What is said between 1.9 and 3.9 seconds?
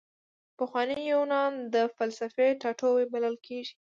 فلسفې ټاټوبی بلل کیږي.